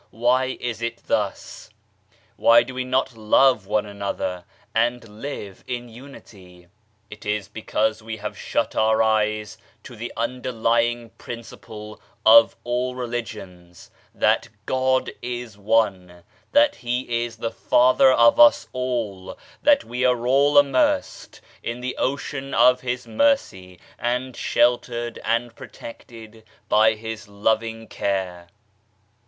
Why 0.09 0.57
is 0.59 0.81
it 0.81 1.03
thus? 1.05 1.69
Why 2.35 2.63
do 2.63 2.73
we 2.73 2.83
not 2.83 3.15
love 3.15 3.67
one 3.67 3.85
another 3.85 4.45
and 4.73 5.21
live 5.21 5.63
in 5.67 5.89
unity? 5.89 6.65
It 7.11 7.23
is 7.23 7.47
because 7.47 8.01
we 8.01 8.17
have 8.17 8.35
shut 8.35 8.75
our 8.75 9.03
eyes 9.03 9.59
to 9.83 9.95
the 9.95 10.11
underlying 10.17 11.11
principle 11.19 12.01
of 12.25 12.55
all 12.63 12.95
religions, 12.95 13.91
that 14.15 14.47
God 14.65 15.11
is 15.21 15.55
one, 15.55 16.23
that 16.51 16.77
He 16.77 17.23
is 17.23 17.35
the 17.37 17.51
Father 17.51 18.11
of 18.11 18.39
us 18.39 18.67
all, 18.73 19.37
that 19.61 19.83
we 19.83 20.03
are 20.03 20.25
all 20.25 20.57
immersed 20.57 21.41
in 21.61 21.79
the 21.79 21.95
ocean 21.97 22.55
of 22.55 22.81
His 22.81 23.05
Mercy 23.05 23.79
and 23.99 24.35
sheltered 24.35 25.19
and 25.23 25.53
protected 25.55 26.43
by 26.67 26.95
His 26.95 27.27
loving 27.27 27.87
care. 27.87 28.47